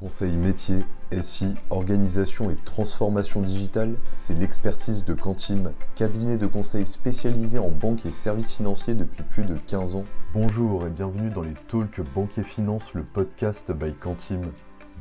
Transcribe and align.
Conseil 0.00 0.34
métier, 0.34 0.76
SI, 1.20 1.54
organisation 1.68 2.50
et 2.50 2.54
transformation 2.54 3.42
digitale, 3.42 3.96
c'est 4.14 4.32
l'expertise 4.32 5.04
de 5.04 5.12
Quantim, 5.12 5.72
cabinet 5.94 6.38
de 6.38 6.46
conseil 6.46 6.86
spécialisé 6.86 7.58
en 7.58 7.68
banque 7.68 8.06
et 8.06 8.10
services 8.10 8.52
financiers 8.52 8.94
depuis 8.94 9.24
plus 9.24 9.44
de 9.44 9.56
15 9.56 9.96
ans. 9.96 10.04
Bonjour 10.32 10.86
et 10.86 10.88
bienvenue 10.90 11.28
dans 11.28 11.42
les 11.42 11.52
Talks 11.68 12.00
Banque 12.14 12.38
et 12.38 12.42
Finance, 12.42 12.94
le 12.94 13.02
podcast 13.02 13.72
by 13.72 13.92
Quantim, 13.92 14.40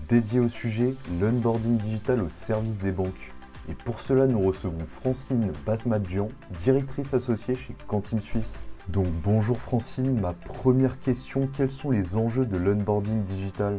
dédié 0.10 0.42
au 0.42 0.50
sujet 0.50 0.94
l'onboarding 1.22 1.78
digital 1.78 2.22
au 2.22 2.28
service 2.28 2.78
des 2.78 2.92
banques. 2.92 3.32
Et 3.70 3.76
pour 3.76 4.02
cela, 4.02 4.28
nous 4.28 4.42
recevons 4.42 4.86
Francine 4.86 5.54
Basmadjian, 5.66 6.28
directrice 6.60 7.14
associée 7.14 7.56
chez 7.56 7.74
Quantim 7.88 8.20
Suisse. 8.20 8.60
Donc 8.90 9.08
bonjour 9.24 9.62
Francine, 9.62 10.20
ma 10.20 10.34
première 10.34 11.00
question, 11.00 11.48
quels 11.56 11.72
sont 11.72 11.92
les 11.92 12.18
enjeux 12.18 12.46
de 12.46 12.58
l'onboarding 12.58 13.24
digital? 13.24 13.78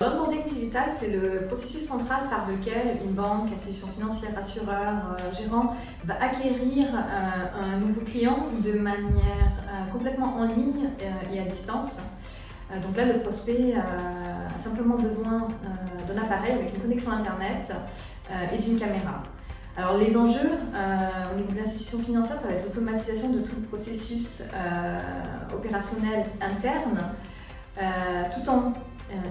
L'onboarding 0.00 0.42
digital, 0.42 0.90
c'est 0.90 1.08
le 1.08 1.46
processus 1.46 1.86
central 1.86 2.28
par 2.28 2.48
lequel 2.48 2.98
une 3.04 3.12
banque, 3.12 3.52
institution 3.54 3.86
financière, 3.86 4.36
assureur, 4.36 4.92
euh, 5.20 5.32
gérant 5.32 5.76
va 6.04 6.14
acquérir 6.20 6.88
euh, 6.92 7.62
un 7.62 7.78
nouveau 7.78 8.00
client 8.00 8.38
de 8.64 8.72
manière 8.72 9.52
euh, 9.62 9.92
complètement 9.92 10.34
en 10.34 10.46
ligne 10.46 10.88
et 11.32 11.38
à 11.38 11.44
distance. 11.44 11.98
donc 12.82 12.96
là, 12.96 13.04
le 13.04 13.20
prospect 13.20 13.74
a 13.76 14.58
simplement 14.58 14.96
besoin 14.96 15.46
d'un 16.08 16.22
appareil 16.22 16.52
avec 16.52 16.74
une 16.74 16.82
connexion 16.82 17.12
Internet 17.12 17.72
et 18.52 18.58
d'une 18.58 18.78
caméra. 18.78 19.22
Alors 19.76 19.96
les 19.96 20.16
enjeux 20.16 20.50
au 21.32 21.36
niveau 21.36 21.52
de 21.52 21.58
l'institution 21.58 21.98
financière, 22.00 22.36
ça 22.40 22.48
va 22.48 22.54
être 22.54 22.64
l'automatisation 22.64 23.28
de 23.30 23.40
tout 23.40 23.56
le 23.60 23.66
processus 23.66 24.42
opérationnel 25.52 26.24
interne, 26.40 26.98
tout 28.32 28.50
en 28.50 28.72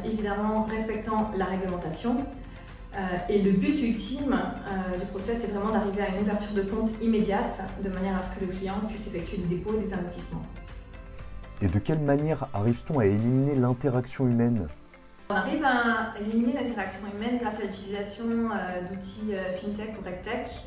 évidemment 0.05 0.63
respectant 0.63 1.31
la 1.35 1.45
réglementation. 1.45 2.25
Euh, 2.95 2.99
et 3.27 3.41
le 3.41 3.51
but 3.51 3.81
ultime 3.81 4.33
euh, 4.33 4.99
du 4.99 5.05
process, 5.07 5.41
c'est 5.41 5.51
vraiment 5.51 5.71
d'arriver 5.71 6.03
à 6.03 6.09
une 6.09 6.21
ouverture 6.21 6.53
de 6.53 6.61
compte 6.61 6.91
immédiate, 7.01 7.63
de 7.83 7.89
manière 7.89 8.17
à 8.17 8.21
ce 8.21 8.37
que 8.37 8.45
le 8.45 8.51
client 8.51 8.75
puisse 8.87 9.07
effectuer 9.07 9.37
des 9.37 9.55
dépôts 9.55 9.73
et 9.75 9.83
des 9.83 9.93
investissements. 9.93 10.45
Et 11.61 11.67
de 11.67 11.79
quelle 11.79 11.99
manière 11.99 12.47
arrive-t-on 12.53 12.99
à 12.99 13.05
éliminer 13.05 13.55
l'interaction 13.55 14.27
humaine? 14.27 14.67
On 15.29 15.35
arrive 15.35 15.65
à 15.65 16.13
éliminer 16.19 16.53
l'interaction 16.53 17.07
humaine 17.15 17.39
grâce 17.39 17.61
à 17.61 17.63
l'utilisation 17.63 18.25
d'outils 18.25 19.33
FinTech 19.59 19.95
ou 19.99 20.05
RegTech. 20.05 20.65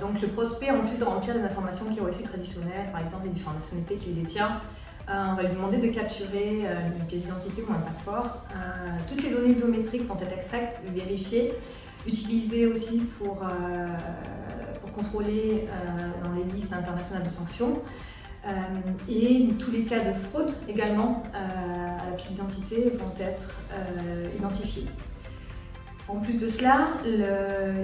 donc 0.00 0.20
le 0.20 0.28
prospect, 0.28 0.70
en 0.72 0.80
plus 0.80 0.98
de 0.98 1.04
remplir 1.04 1.34
des 1.34 1.44
informations 1.44 1.86
qui 1.86 1.96
KYC 1.96 2.24
traditionnelles, 2.24 2.90
par 2.92 3.00
exemple 3.00 3.26
les 3.26 3.30
différentes 3.30 3.60
nationalités 3.60 3.96
qu'il 3.96 4.20
détient, 4.20 4.60
euh, 5.08 5.26
on 5.32 5.34
va 5.34 5.42
lui 5.42 5.54
demander 5.54 5.76
de 5.78 5.88
capturer 5.88 6.62
euh, 6.64 6.86
une 6.98 7.04
pièce 7.04 7.22
d'identité 7.22 7.62
ou 7.62 7.72
un 7.72 7.80
passeport. 7.80 8.38
Euh, 8.52 8.56
toutes 9.06 9.22
les 9.22 9.30
données 9.30 9.54
biométriques 9.54 10.08
vont 10.08 10.16
être 10.18 10.32
extraites, 10.32 10.80
vérifiées, 10.94 11.52
utilisées 12.06 12.66
aussi 12.66 13.00
pour, 13.18 13.38
contrôler 14.94 15.66
dans 16.22 16.32
les 16.34 16.44
listes 16.54 16.72
internationales 16.72 17.24
de 17.24 17.28
sanctions. 17.28 17.82
et 19.08 19.48
tous 19.58 19.72
les 19.72 19.82
cas 19.86 19.98
de 19.98 20.12
fraude 20.12 20.52
également 20.68 21.24
à 21.34 22.10
la 22.10 22.16
pièce 22.16 22.30
d'identité 22.30 22.92
vont 22.96 23.12
être 23.18 23.58
identifiés. 24.38 24.86
En 26.06 26.20
plus 26.20 26.38
de 26.38 26.46
cela, 26.46 26.90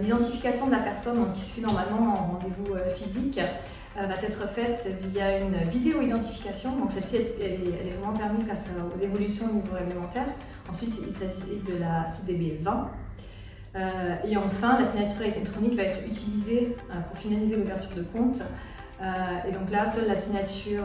l'identification 0.00 0.68
de 0.68 0.72
la 0.72 0.78
personne 0.78 1.32
qui 1.34 1.40
se 1.40 1.56
fait 1.56 1.62
normalement 1.62 2.12
en 2.12 2.32
rendez-vous 2.34 2.76
physique 2.94 3.40
va 4.06 4.14
être 4.14 4.48
faite 4.48 4.88
via 5.02 5.38
une 5.38 5.56
vidéo 5.70 6.00
identification. 6.00 6.76
Donc 6.76 6.92
celle-ci, 6.92 7.16
elle, 7.40 7.44
est 7.44 7.96
vraiment 7.98 8.16
permise 8.16 8.46
grâce 8.46 8.68
aux 8.94 9.02
évolutions 9.02 9.50
au 9.50 9.54
niveau 9.54 9.74
réglementaire. 9.74 10.26
Ensuite, 10.68 10.94
il 11.06 11.12
s'agit 11.12 11.60
de 11.66 11.78
la 11.78 12.06
CDB 12.06 12.58
20. 12.62 12.90
Euh, 13.76 14.16
et 14.24 14.36
enfin, 14.36 14.78
la 14.78 14.84
signature 14.84 15.22
électronique 15.22 15.76
va 15.76 15.84
être 15.84 16.04
utilisée 16.06 16.76
euh, 16.90 17.00
pour 17.08 17.18
finaliser 17.18 17.56
l'ouverture 17.56 17.96
de 17.96 18.02
compte. 18.02 18.42
et 19.46 19.52
donc 19.52 19.70
là, 19.70 19.90
seule 19.90 20.08
la 20.08 20.16
signature 20.16 20.84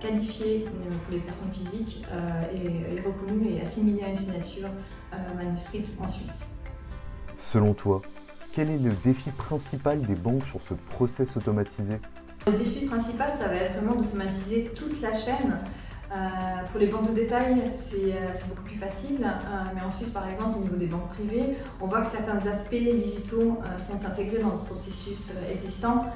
qualifiée 0.00 0.66
pour 1.04 1.12
les 1.12 1.18
personnes 1.18 1.52
physiques 1.52 2.06
est, 2.54 2.96
est, 2.96 3.00
reconnue 3.00 3.54
et 3.54 3.62
assimilée 3.62 4.04
à 4.04 4.08
une 4.08 4.16
signature 4.16 4.68
manuscrite 5.36 5.90
en 6.00 6.06
Suisse. 6.06 6.46
Selon 7.38 7.74
toi, 7.74 8.02
quel 8.52 8.68
est 8.68 8.78
le 8.78 8.92
défi 9.04 9.30
principal 9.30 10.00
des 10.02 10.16
banques 10.16 10.44
sur 10.44 10.60
ce 10.60 10.74
process 10.74 11.36
automatisé? 11.36 12.00
Le 12.46 12.52
défi 12.52 12.86
principal, 12.86 13.32
ça 13.38 13.48
va 13.48 13.54
être 13.54 13.74
vraiment 13.74 14.00
d'automatiser 14.00 14.72
toute 14.74 15.00
la 15.00 15.16
chaîne. 15.16 15.58
Euh, 16.12 16.16
pour 16.72 16.80
les 16.80 16.88
banques 16.88 17.10
de 17.10 17.14
détail, 17.14 17.62
c'est 17.66 18.14
euh, 18.14 18.32
beaucoup 18.48 18.62
plus 18.62 18.76
facile, 18.76 19.22
euh, 19.22 19.56
mais 19.74 19.80
ensuite, 19.80 20.12
par 20.12 20.28
exemple, 20.28 20.58
au 20.58 20.62
niveau 20.62 20.76
des 20.76 20.86
banques 20.86 21.08
privées, 21.10 21.56
on 21.80 21.86
voit 21.86 22.02
que 22.02 22.08
certains 22.08 22.44
aspects 22.48 22.74
digitaux 22.74 23.58
sont 23.78 24.04
intégrés 24.04 24.38
dans 24.38 24.50
le 24.50 24.58
processus 24.58 25.32
existant. 25.52 26.06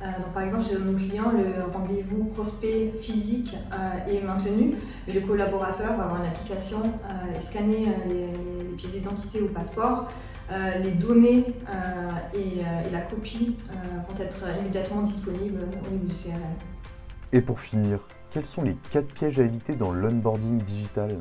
Donc, 0.00 0.34
par 0.34 0.42
exemple, 0.42 0.64
chez 0.64 0.78
nos 0.78 0.96
clients, 0.98 1.30
le 1.32 1.72
rendez-vous 1.72 2.24
prospect 2.24 2.92
physique 3.00 3.56
est 4.06 4.20
maintenu, 4.20 4.74
mais 5.06 5.14
le 5.14 5.20
collaborateur 5.22 5.96
va 5.96 6.04
avoir 6.04 6.20
une 6.20 6.28
application 6.28 6.82
et 7.34 7.40
scanner 7.40 7.86
les, 8.08 8.26
les 8.26 8.76
pièces 8.76 8.92
d'identité 8.92 9.40
ou 9.40 9.48
passeport 9.48 10.08
euh, 10.52 10.78
les 10.78 10.90
données 10.90 11.46
euh, 11.70 12.10
et, 12.34 12.60
euh, 12.60 12.86
et, 12.86 12.90
la 12.90 13.00
copie 13.00 13.56
vont 13.70 14.22
être 14.22 14.44
immédiatement 14.60 15.00
disponibles 15.00 15.60
au 15.86 15.90
niveau 15.90 16.04
du 16.04 16.14
CRM. 16.14 16.38
Et 17.32 17.40
pour 17.40 17.58
finir, 17.58 18.00
quels 18.30 18.44
sont 18.44 18.60
les 18.60 18.76
quatre 18.90 19.06
pièges 19.06 19.40
à 19.40 19.44
éviter 19.44 19.74
dans 19.74 19.90
l'onboarding 19.90 20.58
digital? 20.58 21.18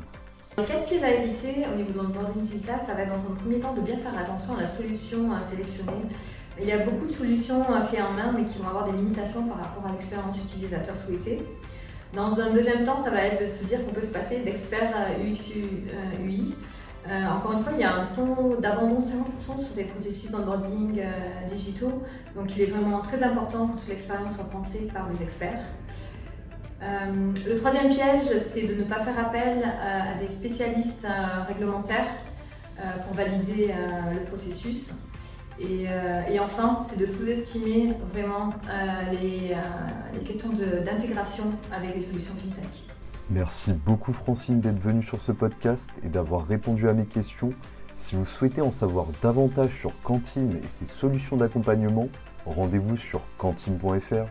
Les 0.58 0.66
quatre 0.66 0.86
pièges 0.88 1.04
à 1.04 1.12
éviter 1.12 1.66
au 1.72 1.76
niveau 1.78 1.94
de 1.94 1.98
l'onboarding 2.00 2.42
digital, 2.42 2.82
ça 2.86 2.96
va 2.96 3.04
être 3.04 3.12
dans 3.12 3.32
un 3.32 3.36
premier 3.36 3.60
temps 3.60 3.74
de 3.74 3.80
bien 3.80 3.98
faire 3.98 4.18
attention 4.20 4.58
à 4.58 4.62
la 4.64 4.68
solution 4.68 5.30
sélectionnée. 5.50 5.92
Il 6.62 6.68
y 6.68 6.72
a 6.72 6.80
beaucoup 6.80 7.08
de 7.08 7.12
solutions 7.12 7.64
clés 7.90 8.02
en 8.02 8.14
main, 8.14 8.32
mais 8.36 8.46
qui 8.46 8.60
vont 8.60 8.68
avoir 8.68 8.86
des 8.86 8.98
limitations 8.98 9.48
par 9.48 9.58
rapport 9.58 9.86
à 9.88 9.92
l'expérience 9.92 10.38
utilisateur 10.38 10.96
souhaitée. 10.96 11.42
Dans 12.14 12.40
un 12.40 12.52
deuxième 12.52 12.86
temps, 12.86 13.04
ça 13.04 13.10
va 13.10 13.24
être 13.24 13.42
de 13.42 13.48
se 13.48 13.64
dire 13.64 13.84
qu'on 13.84 13.92
peut 13.92 14.06
se 14.06 14.12
passer 14.12 14.42
d'experts 14.42 14.94
UX 15.20 15.56
UI. 16.24 16.54
Euh, 17.10 17.28
encore 17.28 17.54
une 17.54 17.64
fois, 17.64 17.74
il 17.74 17.82
y 17.82 17.84
a 17.84 17.94
un 17.94 18.06
taux 18.14 18.56
d'abandon 18.62 19.02
de 19.02 19.06
50% 19.06 19.60
sur 19.60 19.76
des 19.76 19.84
processus 19.84 20.32
d'onboarding 20.32 21.00
euh, 21.00 21.50
digitaux. 21.54 22.04
Donc, 22.36 22.56
il 22.56 22.62
est 22.62 22.68
vraiment 22.68 23.02
très 23.02 23.22
important 23.24 23.68
que 23.68 23.80
toute 23.80 23.90
l'expérience 23.90 24.36
soit 24.36 24.50
pensée 24.50 24.90
par 24.94 25.10
des 25.10 25.22
experts. 25.22 25.60
Euh, 26.82 27.34
le 27.46 27.56
troisième 27.58 27.90
piège, 27.90 28.42
c'est 28.46 28.64
de 28.64 28.76
ne 28.76 28.84
pas 28.84 29.00
faire 29.02 29.20
appel 29.20 29.64
à 29.64 30.18
des 30.18 30.28
spécialistes 30.28 31.08
réglementaires 31.48 32.08
pour 33.06 33.16
valider 33.16 33.74
le 34.12 34.26
processus. 34.26 34.94
Et, 35.60 36.40
enfin, 36.40 36.80
c'est 36.88 37.00
de 37.00 37.06
sous-estimer 37.06 37.94
vraiment 38.14 38.50
les, 39.12 39.56
les, 40.14 40.20
questions 40.22 40.50
d'intégration 40.86 41.46
avec 41.72 41.96
les 41.96 42.02
solutions 42.02 42.34
FinTech. 42.36 42.94
Merci 43.30 43.74
beaucoup 43.74 44.14
Francine 44.14 44.60
d'être 44.60 44.80
venue 44.80 45.04
sur 45.04 45.22
ce 45.22 45.32
podcast 45.32 45.92
et 46.04 46.10
d'avoir 46.10 46.46
répondu 46.46 46.90
à 46.90 46.94
mes 46.94 47.06
questions. 47.06 47.52
Si 47.96 48.16
vous 48.16 48.26
souhaitez 48.26 48.62
en 48.62 48.72
savoir 48.72 49.08
davantage 49.22 49.72
sur 49.72 49.94
Quantim 50.02 50.50
et 50.52 50.68
ses 50.70 50.86
solutions 50.86 51.38
d'accompagnement, 51.38 52.10
rendez-vous 52.46 52.98
sur 52.98 53.22
quantim.fr. 53.38 54.26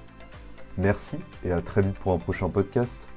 Merci 0.78 1.16
et 1.44 1.52
à 1.52 1.60
très 1.60 1.82
vite 1.82 1.94
pour 1.94 2.12
un 2.12 2.18
prochain 2.18 2.48
podcast. 2.48 3.08